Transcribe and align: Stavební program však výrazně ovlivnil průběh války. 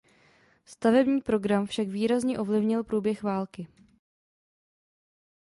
Stavební 0.65 1.21
program 1.21 1.65
však 1.65 1.87
výrazně 1.87 2.39
ovlivnil 2.39 2.83
průběh 2.83 3.23
války. 3.23 3.67